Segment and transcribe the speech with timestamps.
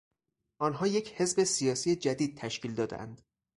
[0.61, 3.21] آنها یک حزب سیاسی جدید تشکیل دادهاند.